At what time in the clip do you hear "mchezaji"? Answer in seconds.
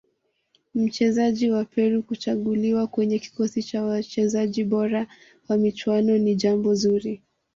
0.75-1.49